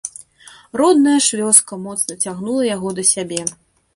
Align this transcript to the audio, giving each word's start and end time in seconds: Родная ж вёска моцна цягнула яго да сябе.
Родная 0.79 1.17
ж 1.25 1.39
вёска 1.41 1.79
моцна 1.83 2.17
цягнула 2.25 2.63
яго 2.75 2.95
да 3.01 3.09
сябе. 3.13 3.41